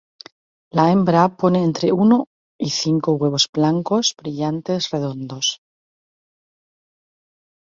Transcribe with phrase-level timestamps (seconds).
[0.77, 2.17] La hembra pone entre uno
[2.67, 5.53] y cinco huevos blancos brillantes redondos.